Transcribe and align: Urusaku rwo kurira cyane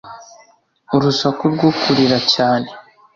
Urusaku 0.95 1.43
rwo 1.53 1.69
kurira 1.79 2.17
cyane 2.33 2.69